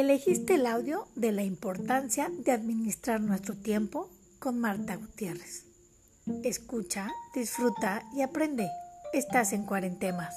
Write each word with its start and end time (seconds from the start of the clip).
Elegiste 0.00 0.54
el 0.54 0.66
audio 0.66 1.08
de 1.16 1.32
la 1.32 1.42
importancia 1.42 2.30
de 2.30 2.52
administrar 2.52 3.20
nuestro 3.20 3.56
tiempo 3.56 4.08
con 4.38 4.60
Marta 4.60 4.94
Gutiérrez. 4.94 5.66
Escucha, 6.44 7.10
disfruta 7.34 8.04
y 8.14 8.22
aprende. 8.22 8.68
Estás 9.12 9.52
en 9.52 9.66
Cuarentemas. 9.66 10.36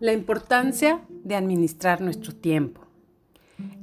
La 0.00 0.12
importancia 0.12 1.02
de 1.08 1.36
administrar 1.36 2.00
nuestro 2.00 2.34
tiempo. 2.34 2.80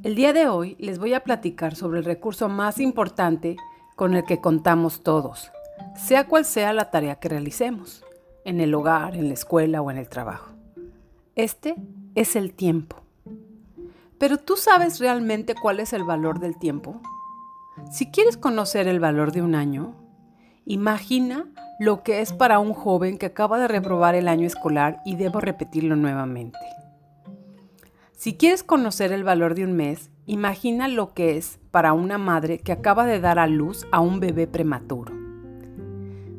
El 0.03 0.15
día 0.15 0.33
de 0.33 0.49
hoy 0.49 0.75
les 0.77 0.99
voy 0.99 1.13
a 1.13 1.23
platicar 1.23 1.73
sobre 1.73 1.99
el 1.99 2.05
recurso 2.05 2.49
más 2.49 2.81
importante 2.81 3.55
con 3.95 4.13
el 4.13 4.25
que 4.25 4.41
contamos 4.41 5.03
todos, 5.03 5.51
sea 5.95 6.27
cual 6.27 6.45
sea 6.45 6.73
la 6.73 6.91
tarea 6.91 7.15
que 7.15 7.29
realicemos, 7.29 8.03
en 8.45 8.59
el 8.59 8.73
hogar, 8.73 9.15
en 9.15 9.27
la 9.27 9.33
escuela 9.33 9.81
o 9.81 9.91
en 9.91 9.97
el 9.97 10.09
trabajo. 10.09 10.51
Este 11.35 11.75
es 12.15 12.35
el 12.35 12.53
tiempo. 12.53 12.97
Pero 14.17 14.37
¿tú 14.37 14.55
sabes 14.55 14.99
realmente 14.99 15.55
cuál 15.55 15.79
es 15.79 15.93
el 15.93 16.03
valor 16.03 16.39
del 16.39 16.57
tiempo? 16.59 17.01
Si 17.91 18.11
quieres 18.11 18.37
conocer 18.37 18.87
el 18.87 18.99
valor 18.99 19.31
de 19.31 19.41
un 19.41 19.55
año, 19.55 19.95
imagina 20.65 21.47
lo 21.79 22.03
que 22.03 22.21
es 22.21 22.31
para 22.31 22.59
un 22.59 22.73
joven 22.73 23.17
que 23.17 23.25
acaba 23.25 23.57
de 23.57 23.67
reprobar 23.67 24.13
el 24.13 24.27
año 24.27 24.45
escolar 24.45 25.01
y 25.05 25.15
debo 25.15 25.39
repetirlo 25.39 25.95
nuevamente. 25.95 26.59
Si 28.15 28.37
quieres 28.37 28.63
conocer 28.63 29.11
el 29.11 29.23
valor 29.23 29.55
de 29.55 29.63
un 29.63 29.73
mes, 29.73 30.11
imagina 30.27 30.87
lo 30.87 31.15
que 31.15 31.37
es 31.37 31.59
para 31.71 31.93
una 31.93 32.19
madre 32.19 32.59
que 32.59 32.71
acaba 32.71 33.07
de 33.07 33.19
dar 33.19 33.39
a 33.39 33.47
luz 33.47 33.87
a 33.91 33.99
un 33.99 34.19
bebé 34.19 34.45
prematuro. 34.45 35.20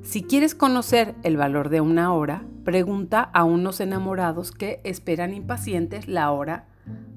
Si 0.02 0.24
quieres 0.24 0.56
conocer 0.56 1.14
el 1.22 1.36
valor 1.36 1.68
de 1.68 1.80
una 1.80 2.12
hora, 2.12 2.44
pregunta 2.64 3.22
a 3.22 3.44
unos 3.44 3.80
enamorados 3.80 4.50
que 4.50 4.80
esperan 4.82 5.32
impacientes 5.32 6.08
la 6.08 6.32
hora 6.32 6.66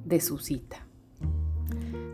de 0.05 0.22
su 0.22 0.38
cita. 0.38 0.86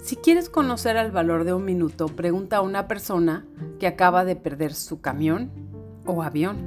Si 0.01 0.15
quieres 0.15 0.49
conocer 0.49 0.95
el 0.95 1.11
valor 1.11 1.43
de 1.43 1.53
un 1.53 1.65
minuto, 1.65 2.07
pregunta 2.07 2.57
a 2.57 2.61
una 2.61 2.87
persona 2.87 3.45
que 3.79 3.87
acaba 3.87 4.23
de 4.23 4.37
perder 4.37 4.73
su 4.73 5.01
camión 5.01 5.51
o 6.05 6.23
avión. 6.23 6.57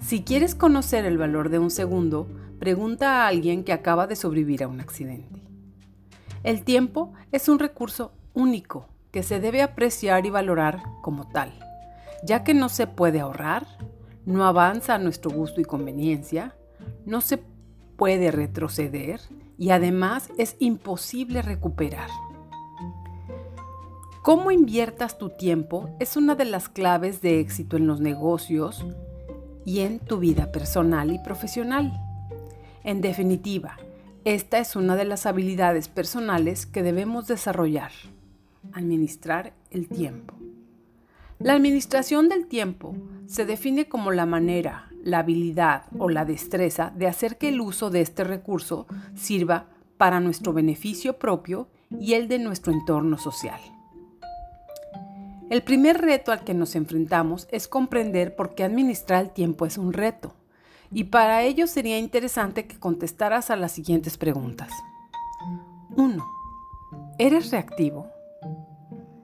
Si 0.00 0.22
quieres 0.22 0.54
conocer 0.54 1.04
el 1.04 1.18
valor 1.18 1.48
de 1.48 1.58
un 1.58 1.70
segundo, 1.70 2.28
pregunta 2.60 3.22
a 3.22 3.26
alguien 3.26 3.64
que 3.64 3.72
acaba 3.72 4.06
de 4.06 4.14
sobrevivir 4.14 4.62
a 4.62 4.68
un 4.68 4.80
accidente. 4.80 5.42
El 6.44 6.62
tiempo 6.62 7.12
es 7.32 7.48
un 7.48 7.58
recurso 7.58 8.12
único 8.34 8.88
que 9.10 9.24
se 9.24 9.40
debe 9.40 9.62
apreciar 9.62 10.26
y 10.26 10.30
valorar 10.30 10.82
como 11.02 11.28
tal, 11.28 11.63
ya 12.24 12.42
que 12.42 12.54
no 12.54 12.68
se 12.68 12.86
puede 12.86 13.20
ahorrar, 13.20 13.66
no 14.24 14.44
avanza 14.44 14.94
a 14.94 14.98
nuestro 14.98 15.30
gusto 15.30 15.60
y 15.60 15.64
conveniencia, 15.64 16.56
no 17.04 17.20
se 17.20 17.38
puede 17.96 18.30
retroceder 18.30 19.20
y 19.58 19.70
además 19.70 20.30
es 20.38 20.56
imposible 20.58 21.42
recuperar. 21.42 22.08
Cómo 24.22 24.50
inviertas 24.50 25.18
tu 25.18 25.28
tiempo 25.28 25.90
es 26.00 26.16
una 26.16 26.34
de 26.34 26.46
las 26.46 26.70
claves 26.70 27.20
de 27.20 27.40
éxito 27.40 27.76
en 27.76 27.86
los 27.86 28.00
negocios 28.00 28.84
y 29.66 29.80
en 29.80 29.98
tu 29.98 30.18
vida 30.18 30.50
personal 30.50 31.12
y 31.12 31.18
profesional. 31.18 31.92
En 32.84 33.02
definitiva, 33.02 33.76
esta 34.24 34.58
es 34.58 34.76
una 34.76 34.96
de 34.96 35.04
las 35.04 35.26
habilidades 35.26 35.88
personales 35.88 36.64
que 36.64 36.82
debemos 36.82 37.26
desarrollar, 37.26 37.92
administrar 38.72 39.52
el 39.70 39.88
tiempo. 39.88 40.34
La 41.38 41.54
administración 41.54 42.28
del 42.28 42.46
tiempo 42.46 42.94
se 43.26 43.44
define 43.44 43.88
como 43.88 44.12
la 44.12 44.24
manera, 44.24 44.88
la 45.02 45.18
habilidad 45.18 45.84
o 45.98 46.08
la 46.08 46.24
destreza 46.24 46.92
de 46.94 47.08
hacer 47.08 47.38
que 47.38 47.48
el 47.48 47.60
uso 47.60 47.90
de 47.90 48.00
este 48.00 48.24
recurso 48.24 48.86
sirva 49.14 49.66
para 49.96 50.20
nuestro 50.20 50.52
beneficio 50.52 51.18
propio 51.18 51.68
y 51.90 52.14
el 52.14 52.28
de 52.28 52.38
nuestro 52.38 52.72
entorno 52.72 53.18
social. 53.18 53.60
El 55.50 55.62
primer 55.62 56.00
reto 56.00 56.32
al 56.32 56.44
que 56.44 56.54
nos 56.54 56.74
enfrentamos 56.74 57.48
es 57.50 57.68
comprender 57.68 58.34
por 58.34 58.54
qué 58.54 58.64
administrar 58.64 59.22
el 59.22 59.30
tiempo 59.30 59.66
es 59.66 59.76
un 59.76 59.92
reto. 59.92 60.34
Y 60.90 61.04
para 61.04 61.42
ello 61.42 61.66
sería 61.66 61.98
interesante 61.98 62.66
que 62.66 62.78
contestaras 62.78 63.50
a 63.50 63.56
las 63.56 63.72
siguientes 63.72 64.16
preguntas. 64.16 64.70
1. 65.96 66.24
¿Eres 67.18 67.50
reactivo? 67.50 68.08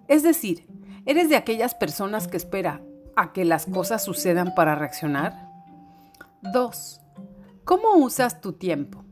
Es 0.09 0.23
decir, 0.23 0.67
¿eres 1.07 1.29
de 1.29 1.37
aquellas 1.37 1.75
personas 1.75 2.29
que 2.29 2.37
espera 2.37 2.83
a 3.17 3.33
que 3.33 3.45
las 3.45 3.67
cosas 3.67 4.05
sucedan 4.05 4.55
para 4.55 4.75
reaccionar? 4.75 5.49
2. 6.43 7.01
¿Cómo 7.65 7.95
usas 7.97 8.41
tu 8.41 8.53
tiempo? 8.55 9.05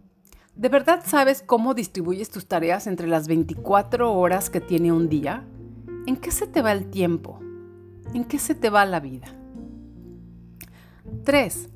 ¿De 0.54 0.68
verdad 0.68 1.02
sabes 1.06 1.42
cómo 1.46 1.74
distribuyes 1.74 2.30
tus 2.30 2.46
tareas 2.46 2.86
entre 2.86 3.06
las 3.06 3.28
24 3.28 4.12
horas 4.12 4.50
que 4.50 4.60
tiene 4.60 4.90
un 4.90 5.08
día? 5.08 5.44
¿En 6.06 6.16
qué 6.16 6.30
se 6.30 6.46
te 6.46 6.62
va 6.62 6.72
el 6.72 6.90
tiempo? 6.90 7.38
¿En 8.14 8.24
qué 8.24 8.38
se 8.38 8.54
te 8.54 8.70
va 8.70 8.84
la 8.84 8.98
vida? 8.98 9.28
3. 11.24 11.68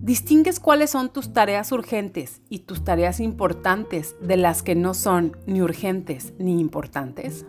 Distingues 0.00 0.60
cuáles 0.60 0.90
son 0.90 1.12
tus 1.12 1.32
tareas 1.32 1.72
urgentes 1.72 2.40
y 2.48 2.60
tus 2.60 2.84
tareas 2.84 3.18
importantes 3.20 4.14
de 4.20 4.36
las 4.36 4.62
que 4.62 4.76
no 4.76 4.94
son 4.94 5.36
ni 5.46 5.60
urgentes 5.60 6.32
ni 6.38 6.60
importantes. 6.60 7.44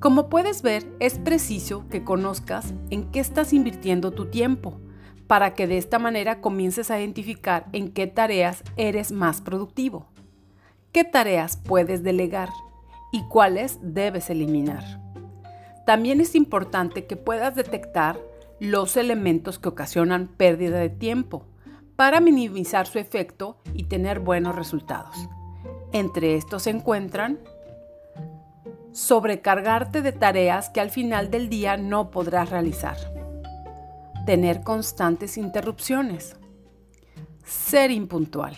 Como 0.00 0.28
puedes 0.28 0.62
ver, 0.62 0.86
es 1.00 1.18
preciso 1.18 1.88
que 1.90 2.04
conozcas 2.04 2.72
en 2.90 3.10
qué 3.10 3.18
estás 3.18 3.52
invirtiendo 3.52 4.12
tu 4.12 4.26
tiempo 4.26 4.78
para 5.26 5.54
que 5.54 5.66
de 5.66 5.76
esta 5.76 5.98
manera 5.98 6.40
comiences 6.40 6.90
a 6.90 7.00
identificar 7.00 7.66
en 7.72 7.90
qué 7.90 8.06
tareas 8.06 8.62
eres 8.76 9.10
más 9.10 9.40
productivo, 9.40 10.06
qué 10.92 11.02
tareas 11.02 11.56
puedes 11.56 12.04
delegar 12.04 12.48
y 13.10 13.24
cuáles 13.24 13.80
debes 13.82 14.30
eliminar. 14.30 14.84
También 15.84 16.20
es 16.20 16.36
importante 16.36 17.06
que 17.06 17.16
puedas 17.16 17.56
detectar 17.56 18.20
los 18.60 18.96
elementos 18.96 19.58
que 19.58 19.68
ocasionan 19.68 20.28
pérdida 20.28 20.78
de 20.78 20.90
tiempo 20.90 21.44
para 21.96 22.20
minimizar 22.20 22.86
su 22.86 23.00
efecto 23.00 23.58
y 23.74 23.84
tener 23.84 24.20
buenos 24.20 24.54
resultados. 24.54 25.16
Entre 25.92 26.36
estos 26.36 26.62
se 26.64 26.70
encuentran 26.70 27.40
sobrecargarte 28.98 30.02
de 30.02 30.10
tareas 30.10 30.70
que 30.70 30.80
al 30.80 30.90
final 30.90 31.30
del 31.30 31.48
día 31.48 31.76
no 31.76 32.10
podrás 32.10 32.50
realizar, 32.50 32.96
tener 34.26 34.62
constantes 34.62 35.38
interrupciones, 35.38 36.34
ser 37.44 37.92
impuntual, 37.92 38.56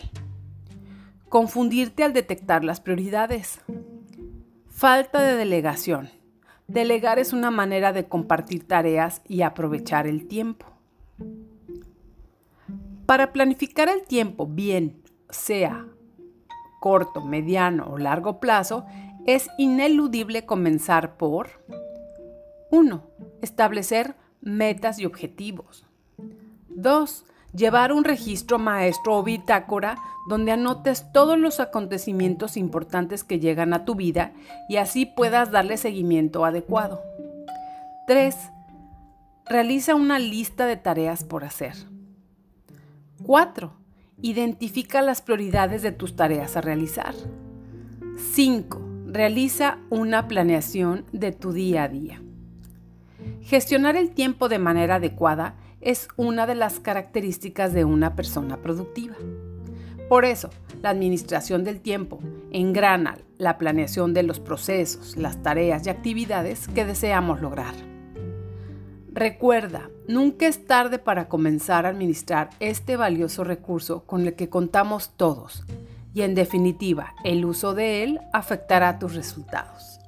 confundirte 1.29 2.05
al 2.05 2.15
detectar 2.15 2.65
las 2.65 2.81
prioridades, 2.81 3.61
Falta 4.81 5.21
de 5.21 5.37
delegación. 5.37 6.09
Delegar 6.67 7.19
es 7.19 7.35
una 7.35 7.51
manera 7.51 7.93
de 7.93 8.09
compartir 8.09 8.67
tareas 8.67 9.21
y 9.29 9.43
aprovechar 9.43 10.07
el 10.07 10.27
tiempo. 10.27 10.65
Para 13.05 13.31
planificar 13.35 13.91
el 13.91 14.05
tiempo 14.05 14.47
bien, 14.47 15.03
sea 15.29 15.85
corto, 16.81 17.21
mediano 17.21 17.89
o 17.91 17.99
largo 17.99 18.41
plazo, 18.41 18.87
es 19.27 19.49
ineludible 19.59 20.47
comenzar 20.47 21.17
por 21.17 21.51
1. 22.71 23.03
Establecer 23.43 24.15
metas 24.41 24.99
y 24.99 25.07
objetivos. 25.07 25.87
2. 26.69 27.25
Llevar 27.55 27.93
un 27.93 28.05
registro 28.05 28.59
maestro 28.59 29.19
o 29.19 29.23
bitácora 29.23 29.99
donde 30.29 30.53
anotes 30.53 31.11
todos 31.13 31.39
los 31.39 31.59
acontecimientos 31.59 32.57
importantes 32.57 33.25
que 33.25 33.41
llegan 33.41 33.73
a 33.75 33.85
tu 33.85 33.97
vida 33.97 34.33
y 34.69 34.77
así 34.77 35.05
puedas 35.05 35.51
darle 35.51 35.77
seguimiento 35.77 36.45
adecuado. 36.45 37.03
3. 38.07 38.37
Realiza 39.47 39.97
una 39.97 40.19
lista 40.19 40.67
de 40.67 40.77
tareas 40.77 41.25
por 41.25 41.45
hacer. 41.45 41.75
4. 43.25 43.73
Identifica 44.23 45.03
las 45.03 45.23
prioridades 45.23 45.83
de 45.83 45.93
tus 45.93 46.15
tareas 46.15 46.57
a 46.57 46.61
realizar. 46.61 47.15
5. 48.33 48.90
Realiza 49.13 49.79
una 49.91 50.29
planeación 50.29 51.05
de 51.11 51.33
tu 51.33 51.53
día 51.53 51.83
a 51.83 51.89
día. 51.89 52.23
Gestionar 53.43 53.97
el 53.97 54.13
tiempo 54.13 54.49
de 54.49 54.61
manera 54.61 54.95
adecuada 54.95 55.57
es 55.81 56.07
una 56.15 56.47
de 56.47 56.55
las 56.55 56.79
características 56.79 57.73
de 57.73 57.85
una 57.85 58.15
persona 58.15 58.59
productiva. 58.59 59.17
Por 60.09 60.25
eso, 60.25 60.51
la 60.81 60.91
administración 60.91 61.65
del 61.65 61.81
tiempo 61.81 62.21
engrana 62.53 63.19
la 63.37 63.59
planeación 63.59 64.15
de 64.15 64.23
los 64.23 64.39
procesos, 64.39 65.17
las 65.17 65.43
tareas 65.43 65.85
y 65.89 65.91
actividades 65.91 66.69
que 66.69 66.85
deseamos 66.85 67.41
lograr. 67.41 67.75
Recuerda, 69.13 69.91
nunca 70.07 70.47
es 70.47 70.67
tarde 70.67 71.01
para 71.01 71.29
comenzar 71.29 71.85
a 71.85 71.89
administrar 71.89 72.51
este 72.61 72.97
valioso 72.97 73.43
recurso 73.43 74.05
con 74.05 74.25
el 74.25 74.35
que 74.35 74.49
contamos 74.49 75.11
todos 75.17 75.65
y 76.15 76.23
en 76.23 76.35
definitiva 76.35 77.15
el 77.25 77.45
uso 77.45 77.75
de 77.75 78.03
él 78.03 78.21
afectará 78.33 78.99
tus 78.99 79.15
resultados. 79.15 80.00